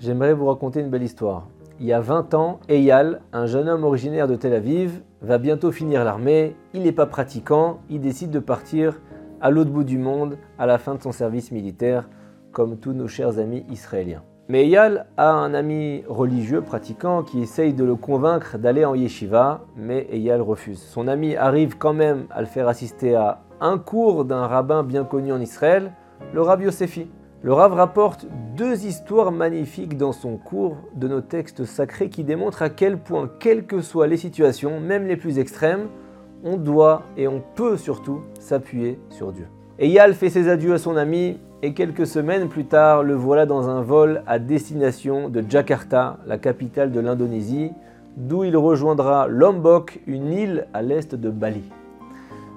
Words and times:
j'aimerais 0.00 0.32
vous 0.32 0.46
raconter 0.46 0.80
une 0.80 0.88
belle 0.88 1.02
histoire. 1.02 1.46
Il 1.78 1.86
y 1.86 1.92
a 1.92 2.00
20 2.00 2.34
ans, 2.34 2.60
Eyal, 2.68 3.20
un 3.32 3.46
jeune 3.46 3.68
homme 3.68 3.84
originaire 3.84 4.26
de 4.26 4.34
Tel 4.34 4.54
Aviv, 4.54 5.02
va 5.22 5.38
bientôt 5.38 5.70
finir 5.70 6.04
l'armée, 6.04 6.56
il 6.74 6.82
n'est 6.82 6.92
pas 6.92 7.06
pratiquant, 7.06 7.80
il 7.88 8.00
décide 8.00 8.30
de 8.30 8.38
partir 8.38 9.00
à 9.40 9.50
l'autre 9.50 9.70
bout 9.70 9.84
du 9.84 9.98
monde 9.98 10.36
à 10.58 10.66
la 10.66 10.78
fin 10.78 10.94
de 10.94 11.02
son 11.02 11.12
service 11.12 11.52
militaire, 11.52 12.08
comme 12.52 12.78
tous 12.78 12.92
nos 12.92 13.08
chers 13.08 13.38
amis 13.38 13.64
israéliens. 13.70 14.22
Mais 14.48 14.64
Eyal 14.66 15.06
a 15.16 15.30
un 15.30 15.54
ami 15.54 16.02
religieux 16.08 16.60
pratiquant 16.60 17.22
qui 17.22 17.40
essaye 17.40 17.72
de 17.72 17.84
le 17.84 17.94
convaincre 17.94 18.58
d'aller 18.58 18.84
en 18.84 18.94
yeshiva, 18.94 19.60
mais 19.76 20.08
Eyal 20.10 20.40
refuse. 20.40 20.80
Son 20.80 21.08
ami 21.08 21.36
arrive 21.36 21.78
quand 21.78 21.94
même 21.94 22.26
à 22.30 22.40
le 22.40 22.46
faire 22.46 22.68
assister 22.68 23.14
à 23.14 23.42
un 23.60 23.78
cours 23.78 24.24
d'un 24.24 24.46
rabbin 24.46 24.82
bien 24.82 25.04
connu 25.04 25.32
en 25.32 25.40
Israël, 25.40 25.92
le 26.34 26.42
Rav 26.42 26.62
Yosefi. 26.62 27.08
Le 27.42 27.54
Rav 27.54 27.72
rapporte 27.72 28.26
deux 28.54 28.84
histoires 28.84 29.32
magnifiques 29.32 29.96
dans 29.96 30.12
son 30.12 30.36
cours 30.36 30.76
de 30.94 31.08
nos 31.08 31.22
textes 31.22 31.64
sacrés 31.64 32.10
qui 32.10 32.22
démontrent 32.22 32.60
à 32.60 32.68
quel 32.68 32.98
point, 32.98 33.30
quelles 33.38 33.64
que 33.64 33.80
soient 33.80 34.06
les 34.06 34.18
situations, 34.18 34.78
même 34.78 35.06
les 35.06 35.16
plus 35.16 35.38
extrêmes, 35.38 35.88
on 36.44 36.58
doit 36.58 37.04
et 37.16 37.28
on 37.28 37.42
peut 37.54 37.78
surtout 37.78 38.20
s'appuyer 38.38 38.98
sur 39.08 39.32
Dieu. 39.32 39.46
Eyal 39.78 40.12
fait 40.12 40.28
ses 40.28 40.50
adieux 40.50 40.74
à 40.74 40.78
son 40.78 40.98
ami 40.98 41.38
et 41.62 41.72
quelques 41.72 42.06
semaines 42.06 42.48
plus 42.48 42.66
tard, 42.66 43.02
le 43.02 43.14
voilà 43.14 43.46
dans 43.46 43.70
un 43.70 43.80
vol 43.80 44.22
à 44.26 44.38
destination 44.38 45.30
de 45.30 45.42
Jakarta, 45.48 46.18
la 46.26 46.36
capitale 46.36 46.92
de 46.92 47.00
l'Indonésie, 47.00 47.70
d'où 48.18 48.44
il 48.44 48.54
rejoindra 48.54 49.28
Lombok, 49.28 50.00
une 50.06 50.30
île 50.30 50.66
à 50.74 50.82
l'est 50.82 51.14
de 51.14 51.30
Bali. 51.30 51.64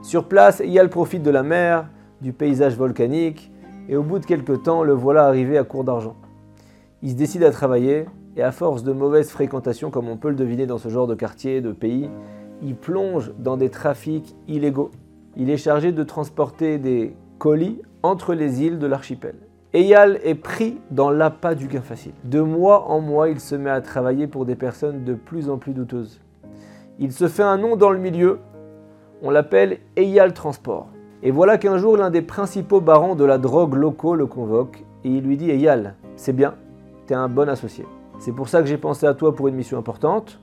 Sur 0.01 0.25
place, 0.25 0.59
Eyal 0.59 0.89
profite 0.89 1.23
de 1.23 1.31
la 1.31 1.43
mer, 1.43 1.85
du 2.19 2.33
paysage 2.33 2.75
volcanique, 2.75 3.49
et 3.89 3.95
au 3.95 4.03
bout 4.03 4.19
de 4.19 4.25
quelques 4.25 4.63
temps, 4.63 4.83
le 4.83 4.93
voilà 4.93 5.25
arrivé 5.25 5.57
à 5.57 5.63
court 5.63 5.83
d'argent. 5.83 6.15
Il 7.01 7.11
se 7.11 7.15
décide 7.15 7.43
à 7.43 7.51
travailler, 7.51 8.05
et 8.35 8.41
à 8.41 8.51
force 8.51 8.83
de 8.83 8.93
mauvaise 8.93 9.29
fréquentation, 9.29 9.91
comme 9.91 10.07
on 10.07 10.17
peut 10.17 10.29
le 10.29 10.35
deviner 10.35 10.65
dans 10.65 10.77
ce 10.77 10.89
genre 10.89 11.07
de 11.07 11.15
quartier, 11.15 11.61
de 11.61 11.71
pays, 11.71 12.09
il 12.61 12.75
plonge 12.75 13.31
dans 13.37 13.57
des 13.57 13.69
trafics 13.69 14.35
illégaux. 14.47 14.91
Il 15.35 15.49
est 15.49 15.57
chargé 15.57 15.91
de 15.91 16.03
transporter 16.03 16.77
des 16.77 17.15
colis 17.37 17.81
entre 18.01 18.33
les 18.33 18.63
îles 18.63 18.79
de 18.79 18.87
l'archipel. 18.87 19.35
Eyal 19.73 20.19
est 20.23 20.35
pris 20.35 20.79
dans 20.91 21.09
l'appât 21.09 21.55
du 21.55 21.67
gain 21.67 21.81
facile. 21.81 22.13
De 22.23 22.41
mois 22.41 22.89
en 22.89 23.01
mois, 23.01 23.29
il 23.29 23.39
se 23.39 23.55
met 23.55 23.71
à 23.71 23.81
travailler 23.81 24.27
pour 24.27 24.45
des 24.45 24.55
personnes 24.55 25.03
de 25.03 25.13
plus 25.13 25.49
en 25.49 25.57
plus 25.57 25.73
douteuses. 25.73 26.21
Il 26.99 27.11
se 27.11 27.27
fait 27.27 27.43
un 27.43 27.57
nom 27.57 27.75
dans 27.75 27.89
le 27.89 27.97
milieu, 27.97 28.39
on 29.23 29.31
l'appelle 29.31 29.79
Eyal 29.95 30.33
Transport. 30.33 30.89
Et 31.25 31.31
voilà 31.31 31.57
qu'un 31.57 31.77
jour, 31.77 31.95
l'un 31.95 32.09
des 32.09 32.21
principaux 32.21 32.81
barons 32.81 33.15
de 33.15 33.23
la 33.23 33.37
drogue 33.37 33.75
locaux 33.75 34.15
le 34.15 34.25
convoque 34.25 34.83
et 35.05 35.09
il 35.09 35.23
lui 35.23 35.37
dit 35.37 35.49
Eyal, 35.49 35.95
c'est 36.17 36.33
bien, 36.33 36.55
t'es 37.07 37.15
un 37.15 37.29
bon 37.29 37.47
associé. 37.47 37.85
C'est 38.19 38.33
pour 38.33 38.49
ça 38.49 38.59
que 38.59 38.67
j'ai 38.67 38.77
pensé 38.77 39.05
à 39.05 39.13
toi 39.13 39.33
pour 39.33 39.47
une 39.47 39.55
mission 39.55 39.77
importante. 39.77 40.41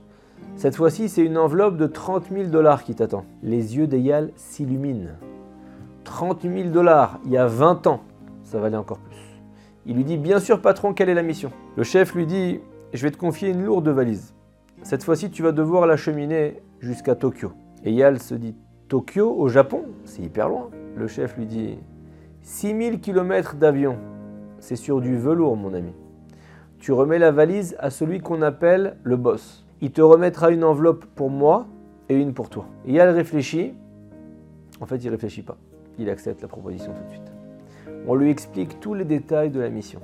Cette 0.55 0.75
fois-ci, 0.75 1.07
c'est 1.07 1.23
une 1.23 1.37
enveloppe 1.37 1.77
de 1.77 1.85
30 1.85 2.29
000 2.31 2.45
dollars 2.45 2.83
qui 2.83 2.95
t'attend. 2.95 3.25
Les 3.43 3.77
yeux 3.77 3.85
d'Eyal 3.85 4.31
s'illuminent. 4.35 5.11
30 6.03 6.41
000 6.41 6.69
dollars, 6.69 7.19
il 7.25 7.31
y 7.31 7.37
a 7.37 7.45
20 7.45 7.85
ans, 7.85 8.01
ça 8.43 8.59
valait 8.59 8.75
encore 8.75 8.97
plus. 8.97 9.39
Il 9.85 9.97
lui 9.97 10.03
dit 10.03 10.17
Bien 10.17 10.39
sûr, 10.39 10.63
patron, 10.63 10.93
quelle 10.93 11.09
est 11.09 11.13
la 11.13 11.21
mission? 11.21 11.51
Le 11.75 11.83
chef 11.83 12.15
lui 12.15 12.25
dit 12.25 12.59
Je 12.91 13.03
vais 13.03 13.11
te 13.11 13.17
confier 13.17 13.49
une 13.49 13.63
lourde 13.63 13.87
valise. 13.87 14.33
Cette 14.81 15.03
fois-ci, 15.03 15.29
tu 15.29 15.43
vas 15.43 15.51
devoir 15.51 15.85
l'acheminer 15.85 16.59
jusqu'à 16.79 17.13
Tokyo. 17.13 17.51
Eyal 17.85 18.19
se 18.19 18.33
dit 18.33 18.55
Tokyo, 18.91 19.33
au 19.37 19.47
Japon, 19.47 19.83
c'est 20.03 20.21
hyper 20.21 20.49
loin. 20.49 20.69
Le 20.97 21.07
chef 21.07 21.37
lui 21.37 21.45
dit 21.45 21.77
6000 22.41 22.99
km 22.99 23.55
d'avion, 23.55 23.95
c'est 24.59 24.75
sur 24.75 24.99
du 24.99 25.15
velours, 25.15 25.55
mon 25.55 25.73
ami. 25.73 25.93
Tu 26.77 26.91
remets 26.91 27.17
la 27.17 27.31
valise 27.31 27.77
à 27.79 27.89
celui 27.89 28.19
qu'on 28.19 28.41
appelle 28.41 28.97
le 29.03 29.15
boss. 29.15 29.65
Il 29.79 29.91
te 29.91 30.01
remettra 30.01 30.51
une 30.51 30.65
enveloppe 30.65 31.05
pour 31.05 31.29
moi 31.29 31.67
et 32.09 32.17
une 32.17 32.33
pour 32.33 32.49
toi. 32.49 32.65
Eyal 32.85 33.07
réfléchit. 33.11 33.75
En 34.81 34.85
fait, 34.85 34.97
il 34.97 35.09
réfléchit 35.09 35.43
pas. 35.43 35.55
Il 35.97 36.09
accepte 36.09 36.41
la 36.41 36.49
proposition 36.49 36.91
tout 36.91 37.03
de 37.05 37.11
suite. 37.11 37.31
On 38.07 38.15
lui 38.15 38.29
explique 38.29 38.81
tous 38.81 38.93
les 38.93 39.05
détails 39.05 39.51
de 39.51 39.61
la 39.61 39.69
mission. 39.69 40.01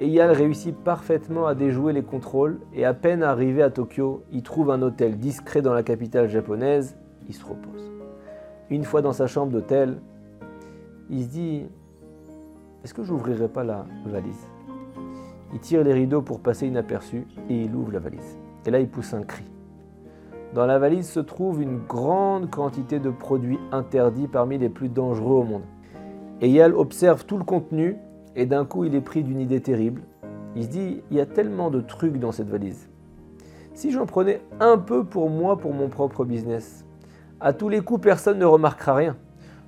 Eyal 0.00 0.30
réussit 0.30 0.76
parfaitement 0.76 1.48
à 1.48 1.56
déjouer 1.56 1.92
les 1.92 2.04
contrôles 2.04 2.60
et 2.72 2.84
à 2.84 2.94
peine 2.94 3.24
arrivé 3.24 3.64
à 3.64 3.70
Tokyo, 3.70 4.22
il 4.30 4.44
trouve 4.44 4.70
un 4.70 4.80
hôtel 4.82 5.18
discret 5.18 5.60
dans 5.60 5.74
la 5.74 5.82
capitale 5.82 6.28
japonaise, 6.28 6.96
il 7.28 7.34
se 7.34 7.44
repose 7.44 7.95
une 8.70 8.84
fois 8.84 9.02
dans 9.02 9.12
sa 9.12 9.26
chambre 9.26 9.52
d'hôtel, 9.52 10.00
il 11.10 11.22
se 11.24 11.28
dit 11.28 11.62
Est-ce 12.84 12.94
que 12.94 13.02
j'ouvrirai 13.02 13.48
pas 13.48 13.64
la 13.64 13.86
valise? 14.06 14.46
Il 15.52 15.60
tire 15.60 15.84
les 15.84 15.92
rideaux 15.92 16.22
pour 16.22 16.40
passer 16.40 16.66
inaperçu 16.66 17.26
et 17.48 17.62
il 17.62 17.74
ouvre 17.74 17.92
la 17.92 18.00
valise. 18.00 18.36
Et 18.66 18.70
là, 18.70 18.80
il 18.80 18.88
pousse 18.88 19.14
un 19.14 19.22
cri. 19.22 19.44
Dans 20.54 20.66
la 20.66 20.78
valise 20.78 21.08
se 21.08 21.20
trouve 21.20 21.62
une 21.62 21.78
grande 21.78 22.50
quantité 22.50 22.98
de 22.98 23.10
produits 23.10 23.58
interdits 23.72 24.28
parmi 24.28 24.58
les 24.58 24.68
plus 24.68 24.88
dangereux 24.88 25.36
au 25.36 25.44
monde. 25.44 25.64
Eyal 26.40 26.74
observe 26.74 27.24
tout 27.24 27.38
le 27.38 27.44
contenu 27.44 27.96
et 28.34 28.46
d'un 28.46 28.64
coup, 28.64 28.84
il 28.84 28.94
est 28.94 29.00
pris 29.00 29.22
d'une 29.22 29.40
idée 29.40 29.60
terrible. 29.60 30.02
Il 30.56 30.64
se 30.64 30.68
dit 30.68 31.02
Il 31.10 31.16
y 31.16 31.20
a 31.20 31.26
tellement 31.26 31.70
de 31.70 31.80
trucs 31.80 32.18
dans 32.18 32.32
cette 32.32 32.48
valise. 32.48 32.88
Si 33.74 33.92
j'en 33.92 34.06
prenais 34.06 34.40
un 34.58 34.78
peu 34.78 35.04
pour 35.04 35.30
moi, 35.30 35.58
pour 35.58 35.74
mon 35.74 35.88
propre 35.88 36.24
business, 36.24 36.84
à 37.40 37.52
tous 37.52 37.68
les 37.68 37.80
coups, 37.80 38.00
personne 38.00 38.38
ne 38.38 38.44
remarquera 38.44 38.94
rien. 38.94 39.16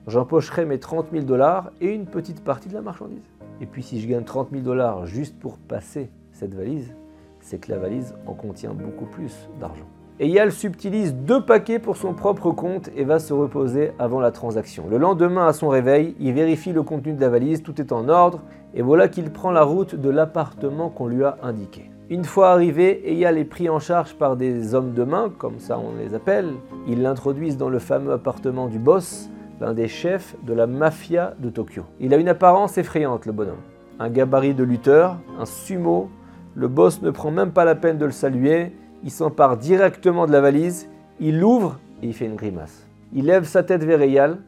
J'empocherai 0.07 0.65
mes 0.65 0.79
30 0.79 1.09
000 1.13 1.25
dollars 1.25 1.71
et 1.81 1.93
une 1.93 2.07
petite 2.07 2.43
partie 2.43 2.69
de 2.69 2.75
la 2.75 2.81
marchandise. 2.81 3.23
Et 3.61 3.67
puis 3.67 3.83
si 3.83 4.01
je 4.01 4.09
gagne 4.09 4.25
30 4.25 4.49
000 4.51 4.63
dollars 4.63 5.07
juste 5.07 5.39
pour 5.39 5.59
passer 5.59 6.11
cette 6.33 6.55
valise, 6.55 6.95
c'est 7.41 7.59
que 7.59 7.71
la 7.71 7.79
valise 7.79 8.15
en 8.27 8.33
contient 8.33 8.73
beaucoup 8.73 9.05
plus 9.05 9.49
d'argent. 9.61 9.85
Eyal 10.21 10.51
subtilise 10.51 11.15
deux 11.15 11.45
paquets 11.45 11.79
pour 11.79 11.97
son 11.97 12.15
propre 12.15 12.51
compte 12.51 12.91
et 12.97 13.05
va 13.05 13.19
se 13.19 13.33
reposer 13.33 13.93
avant 13.99 14.19
la 14.19 14.33
transaction. 14.33 14.89
Le 14.89 14.97
lendemain, 14.99 15.47
à 15.47 15.53
son 15.53 15.69
réveil, 15.69 16.17
il 16.19 16.33
vérifie 16.33 16.73
le 16.73 16.83
contenu 16.83 17.13
de 17.13 17.21
la 17.21 17.29
valise, 17.29 17.63
tout 17.63 17.81
est 17.81 17.93
en 17.93 18.09
ordre, 18.09 18.41
et 18.75 18.83
voilà 18.83 19.09
qu'il 19.09 19.31
prend 19.31 19.53
la 19.53 19.63
route 19.63 19.95
de 19.95 20.09
l'appartement 20.09 20.89
qu'on 20.89 21.07
lui 21.07 21.23
a 21.23 21.37
indiqué. 21.43 21.91
Une 22.11 22.25
fois 22.25 22.53
arrivé, 22.53 23.03
Eyal 23.05 23.37
est 23.37 23.45
pris 23.45 23.69
en 23.69 23.79
charge 23.79 24.15
par 24.15 24.35
des 24.35 24.75
hommes 24.75 24.95
de 24.95 25.05
main, 25.05 25.31
comme 25.37 25.59
ça 25.59 25.79
on 25.79 25.95
les 26.03 26.15
appelle. 26.15 26.55
Ils 26.87 27.03
l'introduisent 27.03 27.59
dans 27.59 27.69
le 27.69 27.79
fameux 27.79 28.13
appartement 28.13 28.67
du 28.67 28.79
boss, 28.79 29.29
l'un 29.61 29.75
des 29.75 29.89
chefs 29.89 30.35
de 30.43 30.55
la 30.55 30.67
mafia 30.67 31.35
de 31.39 31.51
Tokyo. 31.51 31.83
Il 32.01 32.15
a 32.15 32.17
une 32.17 32.31
apparence 32.31 32.79
effrayante, 32.79 33.27
le 33.27 33.33
bonhomme. 33.33 33.61
Un 33.99 34.09
gabarit 34.09 34.55
de 34.55 34.65
lutteur, 34.65 35.19
un 35.39 35.45
sumo. 35.45 36.09
Le 36.55 36.67
boss 36.67 37.03
ne 37.03 37.11
prend 37.11 37.31
même 37.31 37.51
pas 37.51 37.67
la 37.67 37.75
peine 37.75 37.99
de 37.99 38.07
le 38.07 38.11
saluer. 38.11 38.73
Il 39.05 39.11
s'empare 39.11 39.59
directement 39.59 40.27
de 40.27 40.33
la 40.33 40.41
valise, 40.41 40.89
il 41.21 41.39
l'ouvre 41.39 41.79
et 42.03 42.07
il 42.07 42.15
fait 42.15 42.25
une 42.25 42.37
grimace. 42.37 42.87
Il 43.13 43.27
lève 43.27 43.45
sa 43.45 43.63
tête 43.63 43.85
vers 43.85 44.01
Eyal, 44.01 44.39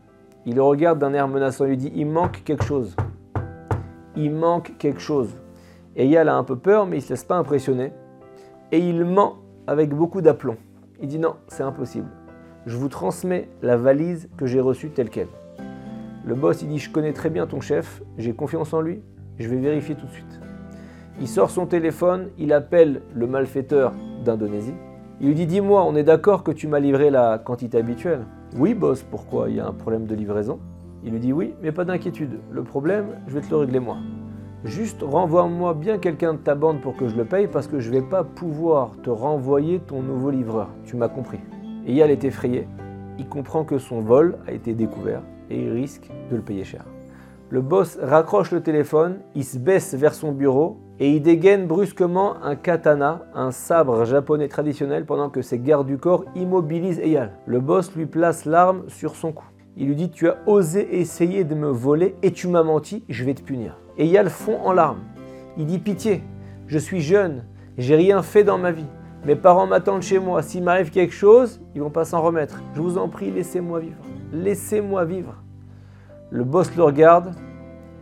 il 0.47 0.55
le 0.55 0.63
regarde 0.63 0.99
d'un 0.99 1.13
air 1.13 1.29
menaçant, 1.29 1.67
il 1.67 1.71
lui 1.71 1.77
dit 1.77 1.93
Il 1.95 2.07
manque 2.07 2.43
quelque 2.43 2.65
chose. 2.65 2.97
Il 4.17 4.33
manque 4.33 4.79
quelque 4.79 5.01
chose. 5.01 5.37
Eyal 5.97 6.29
a 6.29 6.37
un 6.37 6.45
peu 6.45 6.57
peur, 6.57 6.87
mais 6.87 6.97
il 6.97 7.01
ne 7.01 7.05
se 7.05 7.11
laisse 7.11 7.25
pas 7.25 7.37
impressionner. 7.37 7.93
Et 8.73 8.79
il 8.79 9.05
ment 9.05 9.37
avec 9.67 9.91
beaucoup 9.91 10.21
d'aplomb. 10.21 10.57
Il 11.01 11.09
dit 11.09 11.19
non, 11.19 11.37
c'est 11.49 11.63
impossible. 11.63 12.09
Je 12.67 12.77
vous 12.77 12.89
transmets 12.89 13.49
la 13.63 13.77
valise 13.77 14.29
que 14.37 14.47
j'ai 14.47 14.61
reçue 14.61 14.91
telle 14.91 15.11
qu'elle. 15.11 15.29
Le 16.25 16.35
boss, 16.35 16.63
il 16.63 16.69
dit 16.69 16.79
je 16.79 16.91
connais 16.91 17.13
très 17.13 17.31
bien 17.31 17.47
ton 17.47 17.61
chef, 17.61 18.03
j'ai 18.19 18.35
confiance 18.35 18.75
en 18.75 18.81
lui, 18.81 19.03
je 19.39 19.49
vais 19.49 19.57
vérifier 19.57 19.95
tout 19.95 20.07
de 20.07 20.13
suite. 20.13 20.41
Il 21.21 21.27
sort 21.27 21.51
son 21.51 21.67
téléphone, 21.67 22.29
il 22.39 22.53
appelle 22.53 23.03
le 23.15 23.27
malfaiteur 23.27 23.93
d'Indonésie. 24.25 24.75
Il 25.21 25.29
lui 25.29 25.35
dit 25.35 25.47
dis-moi, 25.47 25.85
on 25.85 25.97
est 25.97 26.03
d'accord 26.03 26.45
que 26.45 26.53
tu 26.53 26.69
m'as 26.69 26.79
livré 26.79 27.11
la 27.11 27.39
quantité 27.39 27.79
habituelle 27.79 28.25
Oui 28.57 28.75
boss, 28.75 29.03
pourquoi? 29.03 29.49
Il 29.49 29.57
y 29.57 29.61
a 29.61 29.67
un 29.67 29.73
problème 29.73 30.07
de 30.07 30.15
livraison 30.15 30.61
Il 31.03 31.13
lui 31.13 31.21
dit 31.21 31.33
oui, 31.33 31.55
mais 31.63 31.73
pas 31.73 31.85
d'inquiétude. 31.85 32.39
Le 32.51 32.63
problème, 32.63 33.07
je 33.27 33.35
vais 33.35 33.41
te 33.41 33.51
le 33.51 33.57
régler 33.57 33.81
moi. 33.81 33.97
Juste 34.65 35.03
renvoie-moi 35.03 35.73
bien 35.73 35.97
quelqu'un 35.97 36.35
de 36.35 36.39
ta 36.39 36.55
bande 36.55 36.83
pour 36.83 36.95
que 36.95 37.09
je 37.09 37.17
le 37.17 37.25
paye 37.25 37.47
parce 37.47 37.67
que 37.67 37.81
je 37.81 37.91
ne 37.91 37.95
vais 37.95 38.07
pas 38.07 38.25
pouvoir 38.25 38.91
te 39.03 39.09
renvoyer 39.09 39.81
ton 39.81 40.03
nouveau 40.03 40.31
livreur. 40.31 40.69
Tu 40.85 40.97
m'as 40.97 41.09
compris. 41.09 41.39
Eyal 41.87 42.11
est 42.11 42.25
effrayé. 42.25 42.69
Il 43.19 43.27
comprend 43.27 43.65
que 43.65 43.79
son 43.79 44.01
vol 44.01 44.37
a 44.47 44.53
été 44.53 44.75
découvert 44.75 45.23
et 45.49 45.63
il 45.63 45.71
risque 45.71 46.11
de 46.31 46.37
le 46.37 46.43
payer 46.43 46.65
cher. 46.65 46.85
Le 47.49 47.63
boss 47.63 47.99
raccroche 48.03 48.53
le 48.53 48.63
téléphone, 48.63 49.21
il 49.35 49.45
se 49.45 49.57
baisse 49.57 49.95
vers 49.95 50.13
son 50.13 50.31
bureau 50.31 50.77
et 50.99 51.11
il 51.11 51.23
dégaine 51.23 51.67
brusquement 51.67 52.37
un 52.43 52.55
katana, 52.55 53.23
un 53.35 53.53
sabre 53.53 54.05
japonais 54.05 54.49
traditionnel, 54.49 55.07
pendant 55.07 55.31
que 55.31 55.41
ses 55.41 55.59
gardes 55.59 55.87
du 55.87 55.97
corps 55.97 56.27
immobilisent 56.37 57.01
Eyal. 57.01 57.33
Le 57.47 57.61
boss 57.61 57.97
lui 57.97 58.05
place 58.05 58.45
l'arme 58.45 58.83
sur 58.89 59.17
son 59.17 59.33
cou. 59.33 59.47
Il 59.79 59.89
lui 59.89 59.97
dit 59.97 60.11
Tu 60.11 60.29
as 60.29 60.37
osé 60.47 61.01
essayer 61.01 61.45
de 61.45 61.55
me 61.55 61.69
voler 61.69 62.15
et 62.23 62.33
tu 62.33 62.47
m'as 62.47 62.63
menti, 62.63 63.05
je 63.09 63.25
vais 63.25 63.35
te 63.35 63.43
punir. 63.43 63.79
Et 64.01 64.07
Yal 64.07 64.31
fond 64.31 64.59
en 64.65 64.73
larmes. 64.73 65.03
Il 65.59 65.67
dit 65.67 65.79
Pitié, 65.79 66.23
je 66.67 66.79
suis 66.79 67.03
jeune, 67.03 67.45
j'ai 67.77 67.97
rien 67.97 68.23
fait 68.23 68.45
dans 68.45 68.57
ma 68.57 68.73
vie. 68.73 68.87
Mes 69.27 69.37
parents 69.37 69.67
m'attendent 69.67 70.01
chez 70.01 70.19
moi. 70.19 70.41
S'il 70.41 70.65
m'arrive 70.65 70.91
quelque 70.91 71.13
chose, 71.13 71.61
ils 71.75 71.83
vont 71.83 71.91
pas 71.91 72.07
s'en 72.07 72.23
remettre. 72.23 72.63
Je 72.75 72.81
vous 72.81 72.97
en 72.97 73.11
prie, 73.11 73.31
laissez-moi 73.31 73.81
vivre. 73.81 73.99
Laissez-moi 74.33 75.05
vivre. 75.05 75.35
Le 76.31 76.45
boss 76.45 76.75
le 76.77 76.83
regarde 76.83 77.35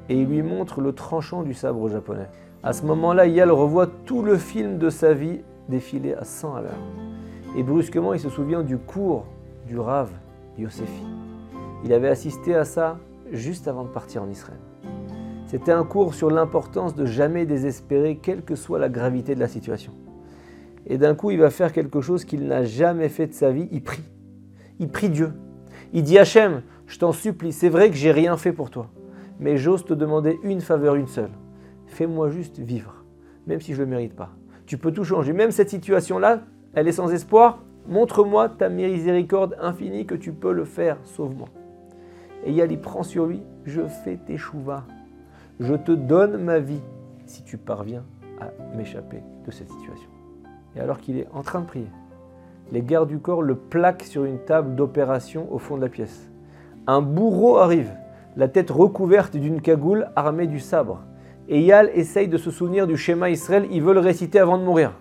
et 0.08 0.14
il 0.14 0.28
lui 0.28 0.42
montre 0.42 0.80
le 0.80 0.92
tranchant 0.92 1.42
du 1.42 1.52
sabre 1.52 1.88
japonais. 1.88 2.28
À 2.62 2.72
ce 2.72 2.86
moment-là, 2.86 3.26
Eyal 3.26 3.50
revoit 3.50 3.88
tout 4.06 4.22
le 4.22 4.36
film 4.36 4.78
de 4.78 4.90
sa 4.90 5.14
vie 5.14 5.40
défiler 5.68 6.14
à 6.14 6.22
100 6.22 6.54
à 6.54 6.60
l'heure. 6.62 6.78
Et 7.56 7.64
brusquement, 7.64 8.14
il 8.14 8.20
se 8.20 8.30
souvient 8.30 8.62
du 8.62 8.78
cours 8.78 9.26
du 9.66 9.80
Rav 9.80 10.10
Yosefi. 10.58 11.02
Il 11.84 11.92
avait 11.92 12.08
assisté 12.08 12.54
à 12.54 12.64
ça 12.64 12.98
juste 13.32 13.66
avant 13.66 13.82
de 13.82 13.88
partir 13.88 14.22
en 14.22 14.28
Israël. 14.28 14.60
C'était 15.48 15.72
un 15.72 15.84
cours 15.84 16.12
sur 16.12 16.30
l'importance 16.30 16.94
de 16.94 17.06
jamais 17.06 17.46
désespérer, 17.46 18.18
quelle 18.22 18.42
que 18.42 18.54
soit 18.54 18.78
la 18.78 18.90
gravité 18.90 19.34
de 19.34 19.40
la 19.40 19.48
situation. 19.48 19.94
Et 20.86 20.98
d'un 20.98 21.14
coup, 21.14 21.30
il 21.30 21.38
va 21.38 21.48
faire 21.48 21.72
quelque 21.72 22.02
chose 22.02 22.26
qu'il 22.26 22.46
n'a 22.46 22.64
jamais 22.64 23.08
fait 23.08 23.28
de 23.28 23.32
sa 23.32 23.50
vie. 23.50 23.66
Il 23.72 23.82
prie. 23.82 24.02
Il 24.78 24.90
prie 24.90 25.08
Dieu. 25.08 25.32
Il 25.94 26.02
dit 26.02 26.18
Hachem, 26.18 26.60
je 26.86 26.98
t'en 26.98 27.12
supplie, 27.12 27.54
c'est 27.54 27.70
vrai 27.70 27.88
que 27.88 27.96
j'ai 27.96 28.12
rien 28.12 28.36
fait 28.36 28.52
pour 28.52 28.68
toi, 28.68 28.90
mais 29.40 29.56
j'ose 29.56 29.86
te 29.86 29.94
demander 29.94 30.38
une 30.42 30.60
faveur, 30.60 30.96
une 30.96 31.06
seule. 31.06 31.30
Fais-moi 31.86 32.28
juste 32.28 32.58
vivre, 32.58 33.02
même 33.46 33.62
si 33.62 33.72
je 33.72 33.80
ne 33.80 33.86
le 33.86 33.90
mérite 33.90 34.14
pas. 34.14 34.32
Tu 34.66 34.76
peux 34.76 34.92
tout 34.92 35.04
changer. 35.04 35.32
Même 35.32 35.50
cette 35.50 35.70
situation-là, 35.70 36.42
elle 36.74 36.88
est 36.88 36.92
sans 36.92 37.10
espoir. 37.10 37.64
Montre-moi 37.88 38.50
ta 38.50 38.68
miséricorde 38.68 39.56
infinie 39.62 40.04
que 40.04 40.14
tu 40.14 40.34
peux 40.34 40.52
le 40.52 40.66
faire. 40.66 40.98
Sauve-moi. 41.04 41.48
Et 42.44 42.52
Yali 42.52 42.76
prend 42.76 43.02
sur 43.02 43.24
lui 43.24 43.40
Je 43.64 43.80
fais 44.04 44.18
tes 44.18 44.36
chouvas. 44.36 44.84
Je 45.60 45.74
te 45.74 45.90
donne 45.90 46.36
ma 46.36 46.60
vie 46.60 46.80
si 47.26 47.42
tu 47.42 47.58
parviens 47.58 48.04
à 48.40 48.50
m'échapper 48.76 49.22
de 49.44 49.50
cette 49.50 49.68
situation. 49.68 50.08
Et 50.76 50.80
alors 50.80 50.98
qu'il 50.98 51.18
est 51.18 51.26
en 51.34 51.42
train 51.42 51.62
de 51.62 51.66
prier, 51.66 51.90
les 52.70 52.82
gardes 52.82 53.08
du 53.08 53.18
corps 53.18 53.42
le 53.42 53.56
plaquent 53.56 54.04
sur 54.04 54.24
une 54.24 54.38
table 54.38 54.76
d'opération 54.76 55.52
au 55.52 55.58
fond 55.58 55.76
de 55.76 55.82
la 55.82 55.88
pièce. 55.88 56.30
Un 56.86 57.02
bourreau 57.02 57.56
arrive, 57.56 57.90
la 58.36 58.46
tête 58.46 58.70
recouverte 58.70 59.36
d'une 59.36 59.60
cagoule 59.60 60.08
armée 60.14 60.46
du 60.46 60.60
sabre. 60.60 61.02
Et 61.48 61.60
Yal 61.60 61.90
essaye 61.92 62.28
de 62.28 62.38
se 62.38 62.52
souvenir 62.52 62.86
du 62.86 62.96
schéma 62.96 63.28
Israël, 63.28 63.66
il 63.72 63.82
veut 63.82 63.94
le 63.94 64.00
réciter 64.00 64.38
avant 64.38 64.58
de 64.58 64.64
mourir. 64.64 64.92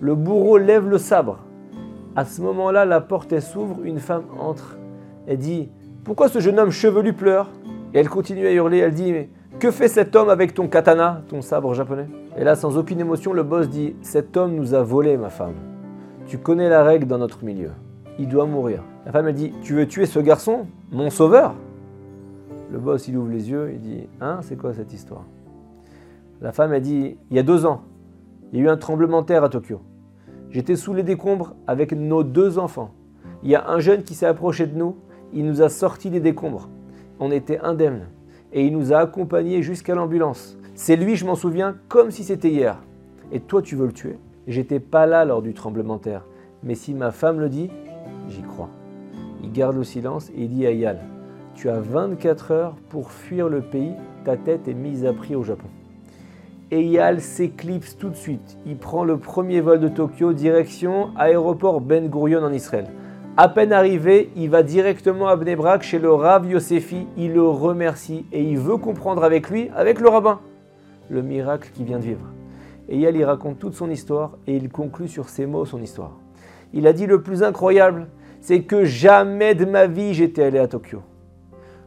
Le 0.00 0.16
bourreau 0.16 0.58
lève 0.58 0.88
le 0.88 0.98
sabre. 0.98 1.44
À 2.16 2.24
ce 2.24 2.42
moment-là, 2.42 2.86
la 2.86 3.00
porte 3.00 3.38
s'ouvre, 3.38 3.84
une 3.84 4.00
femme 4.00 4.24
entre. 4.40 4.78
Elle 5.28 5.38
dit 5.38 5.68
Pourquoi 6.02 6.28
ce 6.28 6.40
jeune 6.40 6.58
homme 6.58 6.70
chevelu 6.70 7.12
pleure? 7.12 7.50
Et 7.94 7.98
elle 8.00 8.08
continue 8.08 8.46
à 8.46 8.52
hurler, 8.52 8.78
elle 8.78 8.94
dit 8.94 9.12
Mais 9.12 9.28
que 9.58 9.70
fait 9.70 9.88
cet 9.88 10.14
homme 10.14 10.28
avec 10.28 10.52
ton 10.52 10.68
katana, 10.68 11.22
ton 11.28 11.40
sabre 11.40 11.72
japonais? 11.72 12.08
Et 12.36 12.44
là, 12.44 12.56
sans 12.56 12.76
aucune 12.76 13.00
émotion, 13.00 13.32
le 13.32 13.42
boss 13.42 13.68
dit 13.68 13.96
Cet 14.02 14.36
homme 14.36 14.54
nous 14.54 14.74
a 14.74 14.82
volé, 14.82 15.16
ma 15.16 15.30
femme. 15.30 15.54
Tu 16.26 16.38
connais 16.38 16.68
la 16.68 16.82
règle 16.82 17.06
dans 17.06 17.18
notre 17.18 17.42
milieu. 17.44 17.70
Il 18.18 18.28
doit 18.28 18.46
mourir. 18.46 18.82
La 19.06 19.12
femme, 19.12 19.28
elle 19.28 19.34
dit 19.34 19.52
Tu 19.62 19.74
veux 19.74 19.86
tuer 19.86 20.06
ce 20.06 20.18
garçon, 20.18 20.66
mon 20.92 21.08
sauveur? 21.08 21.54
Le 22.70 22.78
boss, 22.78 23.08
il 23.08 23.16
ouvre 23.16 23.30
les 23.30 23.50
yeux, 23.50 23.70
il 23.72 23.80
dit 23.80 24.08
Hein, 24.20 24.40
c'est 24.42 24.56
quoi 24.56 24.74
cette 24.74 24.92
histoire? 24.92 25.24
La 26.42 26.52
femme, 26.52 26.74
elle 26.74 26.82
dit 26.82 27.16
Il 27.30 27.36
y 27.36 27.38
a 27.38 27.42
deux 27.42 27.64
ans, 27.64 27.82
il 28.52 28.58
y 28.58 28.62
a 28.62 28.66
eu 28.66 28.68
un 28.68 28.76
tremblement 28.76 29.22
de 29.22 29.26
terre 29.26 29.44
à 29.44 29.48
Tokyo. 29.48 29.80
J'étais 30.50 30.76
sous 30.76 30.92
les 30.92 31.02
décombres 31.02 31.54
avec 31.66 31.92
nos 31.92 32.22
deux 32.22 32.58
enfants. 32.58 32.90
Il 33.42 33.50
y 33.50 33.54
a 33.54 33.68
un 33.68 33.78
jeune 33.78 34.02
qui 34.02 34.14
s'est 34.14 34.26
approché 34.26 34.66
de 34.66 34.76
nous, 34.76 34.96
il 35.32 35.46
nous 35.46 35.62
a 35.62 35.68
sorti 35.68 36.10
des 36.10 36.20
décombres. 36.20 36.68
On 37.20 37.30
était 37.30 37.58
indemnes 37.60 38.06
et 38.56 38.64
il 38.64 38.72
nous 38.72 38.94
a 38.94 38.98
accompagnés 38.98 39.62
jusqu'à 39.62 39.94
l'ambulance. 39.94 40.56
C'est 40.74 40.96
lui, 40.96 41.14
je 41.14 41.26
m'en 41.26 41.34
souviens, 41.34 41.76
comme 41.88 42.10
si 42.10 42.24
c'était 42.24 42.50
hier. 42.50 42.82
Et 43.30 43.40
toi, 43.40 43.60
tu 43.60 43.76
veux 43.76 43.86
le 43.86 43.92
tuer? 43.92 44.18
J'étais 44.48 44.80
pas 44.80 45.04
là 45.04 45.26
lors 45.26 45.42
du 45.42 45.52
tremblement 45.52 45.96
de 45.96 46.00
terre. 46.00 46.24
Mais 46.62 46.74
si 46.74 46.94
ma 46.94 47.10
femme 47.10 47.38
le 47.38 47.50
dit, 47.50 47.70
j'y 48.30 48.40
crois. 48.40 48.70
Il 49.42 49.52
garde 49.52 49.76
le 49.76 49.84
silence 49.84 50.30
et 50.30 50.44
il 50.44 50.48
dit 50.48 50.66
à 50.66 50.72
Yal 50.72 51.00
Tu 51.54 51.68
as 51.68 51.80
24 51.80 52.50
heures 52.50 52.76
pour 52.88 53.10
fuir 53.10 53.50
le 53.50 53.60
pays, 53.60 53.92
ta 54.24 54.38
tête 54.38 54.68
est 54.68 54.74
mise 54.74 55.04
à 55.04 55.12
prix 55.12 55.36
au 55.36 55.42
Japon. 55.42 55.68
Eyal 56.70 57.20
s'éclipse 57.20 57.98
tout 57.98 58.08
de 58.08 58.16
suite. 58.16 58.56
Il 58.64 58.78
prend 58.78 59.04
le 59.04 59.18
premier 59.18 59.60
vol 59.60 59.80
de 59.80 59.88
Tokyo, 59.88 60.32
direction 60.32 61.10
aéroport 61.18 61.82
Ben 61.82 62.08
Gurion 62.08 62.42
en 62.42 62.52
Israël. 62.52 62.86
À 63.38 63.50
peine 63.50 63.74
arrivé, 63.74 64.30
il 64.34 64.48
va 64.48 64.62
directement 64.62 65.28
à 65.28 65.36
Bnebrak 65.36 65.82
chez 65.82 65.98
le 65.98 66.10
Rav 66.10 66.46
Yosefi. 66.46 67.06
Il 67.18 67.34
le 67.34 67.46
remercie 67.46 68.24
et 68.32 68.42
il 68.42 68.56
veut 68.56 68.78
comprendre 68.78 69.22
avec 69.24 69.50
lui, 69.50 69.68
avec 69.76 70.00
le 70.00 70.08
rabbin, 70.08 70.40
le 71.10 71.20
miracle 71.20 71.68
qu'il 71.74 71.84
vient 71.84 71.98
de 71.98 72.04
vivre. 72.04 72.32
Eyal 72.88 73.14
y 73.14 73.24
raconte 73.24 73.58
toute 73.58 73.74
son 73.74 73.90
histoire 73.90 74.38
et 74.46 74.56
il 74.56 74.70
conclut 74.70 75.08
sur 75.08 75.28
ces 75.28 75.44
mots 75.44 75.66
son 75.66 75.82
histoire. 75.82 76.12
Il 76.72 76.86
a 76.86 76.94
dit 76.94 77.04
le 77.04 77.20
plus 77.20 77.42
incroyable, 77.42 78.06
c'est 78.40 78.62
que 78.62 78.86
jamais 78.86 79.54
de 79.54 79.66
ma 79.66 79.86
vie 79.86 80.14
j'étais 80.14 80.44
allé 80.44 80.58
à 80.58 80.66
Tokyo. 80.66 81.02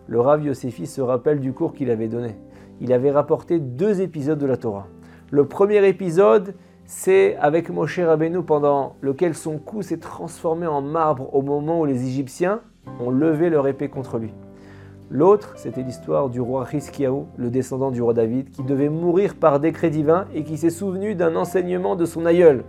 Le 0.06 0.20
Rav 0.20 0.46
Yosefi 0.46 0.86
se 0.86 1.02
rappelle 1.02 1.40
du 1.40 1.52
cours 1.52 1.74
qu'il 1.74 1.90
avait 1.90 2.10
donné. 2.10 2.36
Il 2.80 2.94
avait 2.94 3.10
rapporté 3.10 3.58
deux 3.58 4.02
épisodes 4.02 4.38
de 4.38 4.46
la 4.46 4.58
Torah. 4.58 4.86
Le 5.32 5.46
premier 5.46 5.88
épisode, 5.88 6.54
c'est 6.92 7.36
avec 7.36 7.70
Moshe 7.70 8.00
Rabbeinu 8.00 8.42
pendant 8.42 8.96
lequel 9.02 9.36
son 9.36 9.60
cou 9.60 9.84
s'est 9.84 10.00
transformé 10.00 10.66
en 10.66 10.82
marbre 10.82 11.36
au 11.36 11.44
moment 11.44 11.82
où 11.82 11.86
les 11.86 12.08
Égyptiens 12.08 12.62
ont 13.00 13.12
levé 13.12 13.52
leur 13.52 13.68
épée 13.68 13.90
contre 13.90 14.18
lui. 14.18 14.34
L'autre, 15.12 15.54
c'était 15.56 15.84
l'histoire 15.84 16.30
du 16.30 16.42
roi 16.42 16.68
Hiskiaou, 16.74 17.28
le 17.38 17.52
descendant 17.52 17.92
du 17.92 18.02
roi 18.02 18.16
David, 18.16 18.50
qui 18.50 18.64
devait 18.64 18.90
mourir 18.90 19.36
par 19.36 19.60
décret 19.60 19.92
divin 19.92 20.26
et 20.34 20.44
qui 20.44 20.58
s'est 20.58 20.72
souvenu 20.72 21.14
d'un 21.14 21.36
enseignement 21.36 21.96
de 21.96 22.06
son 22.06 22.26
aïeul. 22.26 22.64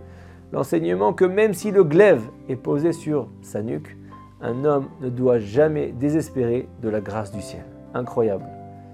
L'enseignement 0.51 1.13
que 1.13 1.25
même 1.25 1.55
si 1.55 1.71
le 1.71 1.83
glaive 1.83 2.21
est 2.47 2.55
posé 2.55 2.91
sur 2.91 3.27
sa 3.41 3.63
nuque, 3.63 3.97
un 4.39 4.65
homme 4.65 4.85
ne 5.01 5.09
doit 5.09 5.39
jamais 5.39 5.95
désespérer 5.99 6.69
de 6.83 6.89
la 6.89 7.01
grâce 7.01 7.31
du 7.31 7.41
ciel. 7.41 7.65
Incroyable. 7.95 8.45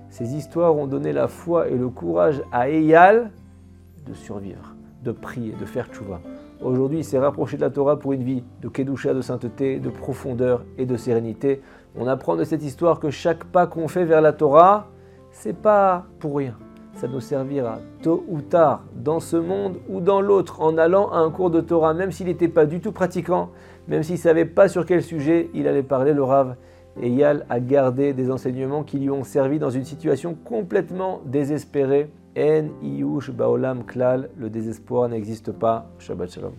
Ces 0.10 0.36
histoires 0.36 0.78
ont 0.78 0.88
donné 0.88 1.12
la 1.12 1.28
foi 1.28 1.68
et 1.68 1.76
le 1.76 1.90
courage 1.90 2.42
à 2.54 2.70
Eyal 2.70 3.32
de 4.06 4.14
survivre 4.14 4.77
de 5.04 5.12
prier, 5.12 5.54
de 5.60 5.66
faire 5.66 5.88
tchouva. 5.88 6.20
Aujourd'hui, 6.62 7.00
il 7.00 7.04
s'est 7.04 7.20
rapproché 7.20 7.56
de 7.58 7.62
la 7.62 7.70
Torah 7.70 8.00
pour 8.00 8.14
une 8.14 8.24
vie 8.24 8.44
de 8.62 8.68
kedusha, 8.68 9.14
de 9.14 9.22
sainteté, 9.22 9.80
de 9.80 9.90
profondeur 9.90 10.66
et 10.78 10.86
de 10.86 10.98
sérénité. 10.98 11.62
On 11.96 12.08
apprend 12.08 12.36
de 12.36 12.44
cette 12.44 12.64
histoire 12.64 13.00
que 13.00 13.12
chaque 13.12 13.44
pas 13.44 13.68
qu'on 13.68 13.88
fait 13.88 14.06
vers 14.06 14.22
la 14.22 14.34
Torah, 14.34 14.88
c'est 15.32 15.56
pas 15.56 16.06
pour 16.20 16.38
rien. 16.38 16.56
Ça 16.96 17.08
nous 17.08 17.20
servira 17.20 17.78
tôt 18.02 18.26
ou 18.28 18.42
tard, 18.42 18.84
dans 18.96 19.20
ce 19.20 19.38
monde 19.38 19.78
ou 19.88 20.02
dans 20.02 20.20
l'autre, 20.20 20.62
en 20.62 20.80
allant 20.80 21.12
à 21.12 21.18
un 21.18 21.30
cours 21.30 21.52
de 21.52 21.62
Torah, 21.62 21.94
même 21.94 22.12
s'il 22.12 22.26
n'était 22.26 22.48
pas 22.48 22.66
du 22.66 22.80
tout 22.80 22.92
pratiquant, 22.92 23.52
même 23.88 24.02
s'il 24.02 24.16
ne 24.16 24.20
savait 24.20 24.46
pas 24.46 24.68
sur 24.68 24.84
quel 24.84 25.04
sujet 25.04 25.52
il 25.54 25.68
allait 25.68 25.84
parler, 25.84 26.14
le 26.14 26.24
Rav. 26.24 26.56
Et 27.00 27.10
Yal 27.10 27.46
a 27.50 27.60
gardé 27.60 28.14
des 28.14 28.32
enseignements 28.32 28.82
qui 28.82 28.98
lui 28.98 29.12
ont 29.12 29.24
servi 29.24 29.60
dans 29.60 29.70
une 29.70 29.84
situation 29.84 30.36
complètement 30.44 31.22
désespérée 31.26 32.10
En 32.38 32.68
iush 32.84 33.32
baolam 33.32 33.84
klal, 33.84 34.30
le 34.38 34.52
désespoir 34.52 35.10
n'existe 35.10 35.52
pas. 35.52 35.90
Shabbat 35.98 36.30
shalom. 36.30 36.54